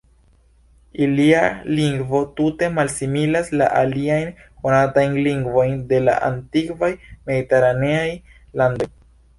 [1.07, 1.41] Ilia
[1.79, 4.33] lingvo tute malsimilas la aliajn
[4.65, 8.05] konatajn lingvojn de la antikvaj mediteraneaj
[8.63, 8.93] landoj.